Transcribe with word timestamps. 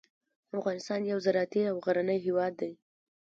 افغانستان 0.57 1.01
یو 1.11 1.17
زراعتي 1.25 1.61
او 1.71 1.75
غرنی 1.85 2.17
هیواد 2.25 2.53
دی. 2.61 2.71